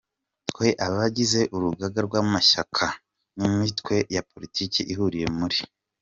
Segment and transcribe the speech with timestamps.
[0.49, 2.85] Twe abagize Urugaga rw’amashyaka
[3.37, 5.59] n’imitwe ya politiki, ihuriye muri